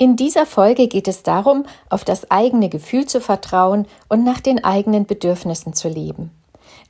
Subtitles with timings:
[0.00, 4.62] In dieser Folge geht es darum, auf das eigene Gefühl zu vertrauen und nach den
[4.62, 6.30] eigenen Bedürfnissen zu leben.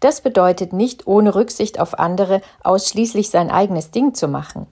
[0.01, 4.67] Das bedeutet nicht ohne Rücksicht auf andere ausschließlich sein eigenes Ding zu machen.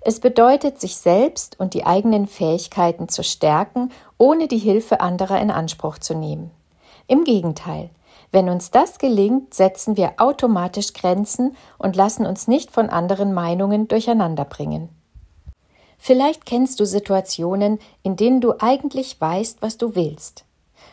[0.00, 5.50] Es bedeutet, sich selbst und die eigenen Fähigkeiten zu stärken, ohne die Hilfe anderer in
[5.50, 6.50] Anspruch zu nehmen.
[7.08, 7.90] Im Gegenteil,
[8.30, 13.86] wenn uns das gelingt, setzen wir automatisch Grenzen und lassen uns nicht von anderen Meinungen
[13.86, 15.01] durcheinanderbringen.
[16.04, 20.44] Vielleicht kennst du Situationen, in denen du eigentlich weißt, was du willst.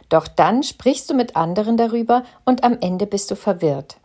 [0.08, 3.98] Doch dann sprichst du mit anderen darüber und am Ende bist du verwirrt.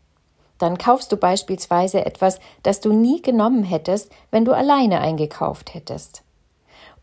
[0.56, 6.22] Dann kaufst du beispielsweise etwas, das du nie genommen hättest, wenn du alleine eingekauft hättest.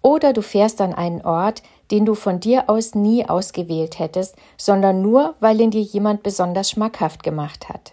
[0.02, 1.61] Oder du fährst an einen Ort,
[1.92, 6.72] den du von dir aus nie ausgewählt hättest, sondern nur, weil ihn dir jemand besonders
[6.72, 7.92] schmackhaft gemacht hat.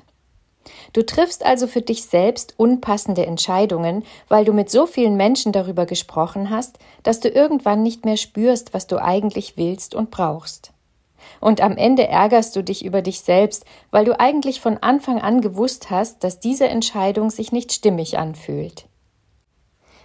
[0.93, 5.87] Du triffst also für dich selbst unpassende Entscheidungen, weil du mit so vielen Menschen darüber
[5.87, 10.73] gesprochen hast, dass du irgendwann nicht mehr spürst, was du eigentlich willst und brauchst.
[11.41, 15.41] Und am Ende ärgerst du dich über dich selbst, weil du eigentlich von Anfang an
[15.41, 18.87] gewusst hast, dass diese Entscheidung sich nicht stimmig anfühlt.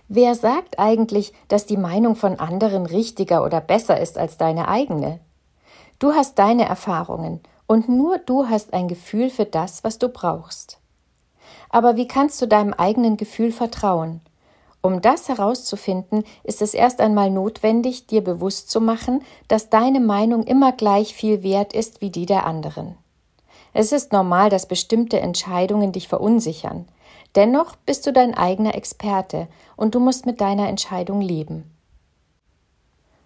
[0.07, 5.19] Wer sagt eigentlich, dass die Meinung von anderen richtiger oder besser ist als deine eigene?
[5.97, 10.79] Du hast deine Erfahrungen und nur du hast ein Gefühl für das, was du brauchst.
[11.69, 14.21] Aber wie kannst du deinem eigenen Gefühl vertrauen?
[14.81, 20.43] Um das herauszufinden, ist es erst einmal notwendig, dir bewusst zu machen, dass deine Meinung
[20.43, 22.97] immer gleich viel wert ist wie die der anderen.
[23.73, 26.85] Es ist normal, dass bestimmte Entscheidungen dich verunsichern.
[27.35, 31.72] Dennoch bist du dein eigener Experte und du musst mit deiner Entscheidung leben.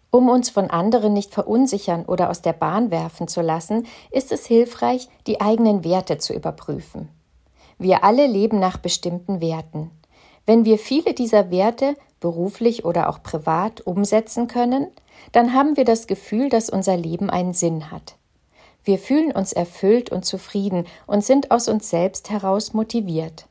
[0.09, 4.45] Um uns von anderen nicht verunsichern oder aus der Bahn werfen zu lassen, ist es
[4.45, 7.09] hilfreich, die eigenen Werte zu überprüfen.
[7.77, 9.91] Wir alle leben nach bestimmten Werten.
[10.45, 14.87] Wenn wir viele dieser Werte beruflich oder auch privat umsetzen können,
[15.31, 18.15] dann haben wir das Gefühl, dass unser Leben einen Sinn hat.
[18.83, 23.47] Wir fühlen uns erfüllt und zufrieden und sind aus uns selbst heraus motiviert.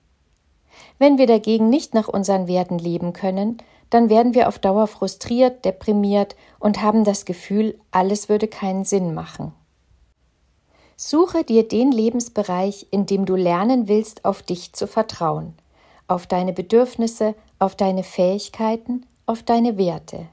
[0.98, 3.58] Wenn wir dagegen nicht nach unseren Werten leben können,
[3.91, 9.14] dann werden wir auf Dauer frustriert, deprimiert und haben das Gefühl, alles würde keinen Sinn
[9.14, 9.52] machen.
[10.97, 15.54] Suche dir den Lebensbereich, in dem du lernen willst, auf dich zu vertrauen,
[16.08, 20.26] auf deine Bedürfnisse, auf deine Fähigkeiten, auf deine Werte.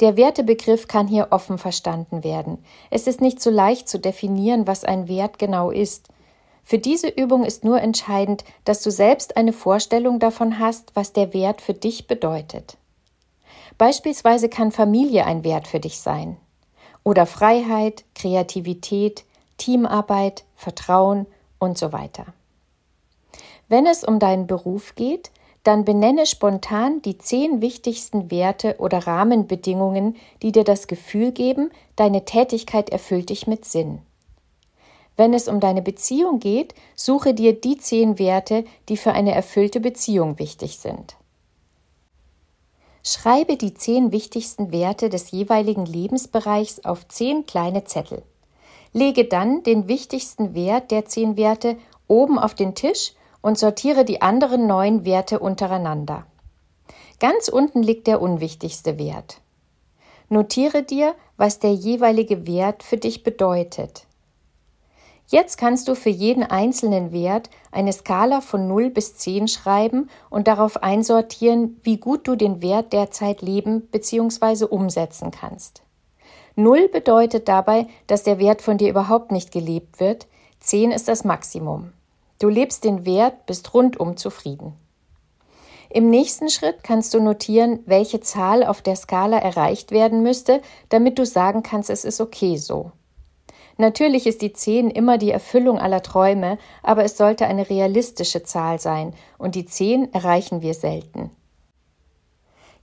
[0.00, 2.58] Der Wertebegriff kann hier offen verstanden werden.
[2.90, 6.08] Es ist nicht so leicht zu definieren, was ein Wert genau ist,
[6.64, 11.34] für diese Übung ist nur entscheidend, dass du selbst eine Vorstellung davon hast, was der
[11.34, 12.76] Wert für dich bedeutet.
[13.78, 16.36] Beispielsweise kann Familie ein Wert für dich sein.
[17.04, 19.24] Oder Freiheit, Kreativität,
[19.56, 21.26] Teamarbeit, Vertrauen
[21.58, 22.26] und so weiter.
[23.68, 25.30] Wenn es um deinen Beruf geht,
[25.64, 32.24] dann benenne spontan die zehn wichtigsten Werte oder Rahmenbedingungen, die dir das Gefühl geben, deine
[32.24, 34.00] Tätigkeit erfüllt dich mit Sinn.
[35.16, 39.80] Wenn es um deine Beziehung geht, suche dir die zehn Werte, die für eine erfüllte
[39.80, 41.16] Beziehung wichtig sind.
[43.04, 48.22] Schreibe die zehn wichtigsten Werte des jeweiligen Lebensbereichs auf zehn kleine Zettel.
[48.92, 54.22] Lege dann den wichtigsten Wert der zehn Werte oben auf den Tisch und sortiere die
[54.22, 56.26] anderen neun Werte untereinander.
[57.18, 59.40] Ganz unten liegt der unwichtigste Wert.
[60.28, 64.06] Notiere dir, was der jeweilige Wert für dich bedeutet.
[65.32, 70.46] Jetzt kannst du für jeden einzelnen Wert eine Skala von 0 bis 10 schreiben und
[70.46, 74.66] darauf einsortieren, wie gut du den Wert derzeit leben bzw.
[74.66, 75.80] umsetzen kannst.
[76.56, 80.26] 0 bedeutet dabei, dass der Wert von dir überhaupt nicht gelebt wird,
[80.60, 81.94] 10 ist das Maximum.
[82.38, 84.74] Du lebst den Wert, bist rundum zufrieden.
[85.88, 91.18] Im nächsten Schritt kannst du notieren, welche Zahl auf der Skala erreicht werden müsste, damit
[91.18, 92.92] du sagen kannst, es ist okay so.
[93.82, 98.78] Natürlich ist die 10 immer die Erfüllung aller Träume, aber es sollte eine realistische Zahl
[98.78, 101.32] sein, und die 10 erreichen wir selten.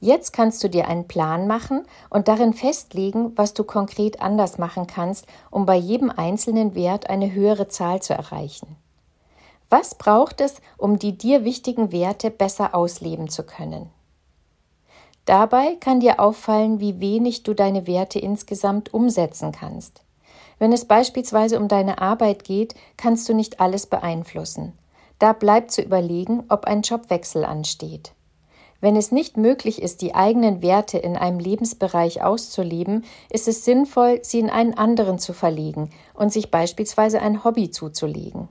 [0.01, 4.88] Jetzt kannst du dir einen Plan machen und darin festlegen, was du konkret anders machen
[4.88, 8.75] kannst, um bei jedem einzelnen Wert eine höhere Zahl zu erreichen.
[9.69, 13.90] Was braucht es, um die dir wichtigen Werte besser ausleben zu können?
[15.24, 20.04] Dabei kann dir auffallen, wie wenig du deine Werte insgesamt umsetzen kannst.
[20.60, 24.74] Wenn es beispielsweise um deine Arbeit geht, kannst du nicht alles beeinflussen.
[25.18, 28.14] Da bleibt zu überlegen, ob ein Jobwechsel ansteht.
[28.82, 34.20] Wenn es nicht möglich ist, die eigenen Werte in einem Lebensbereich auszuleben, ist es sinnvoll,
[34.24, 38.48] sie in einen anderen zu verlegen und sich beispielsweise ein Hobby zuzulegen.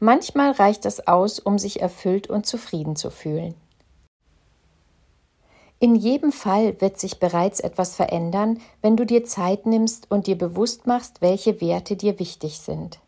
[0.00, 3.54] Manchmal reicht das aus, um sich erfüllt und zufrieden zu fühlen.
[5.80, 10.36] In jedem Fall wird sich bereits etwas verändern, wenn du dir Zeit nimmst und dir
[10.36, 12.98] bewusst machst, welche Werte dir wichtig sind.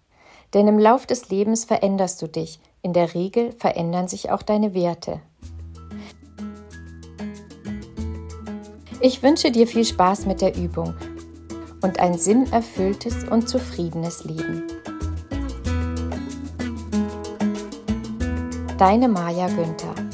[0.55, 4.73] Denn im Lauf des Lebens veränderst du dich, in der Regel verändern sich auch deine
[4.73, 5.21] Werte.
[9.01, 10.95] Ich wünsche dir viel Spaß mit der Übung
[11.83, 14.69] und ein sinnerfülltes und zufriedenes Leben.
[18.79, 20.10] Deine Maja Günther